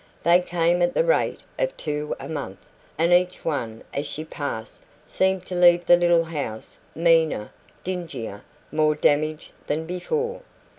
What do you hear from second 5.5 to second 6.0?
leave the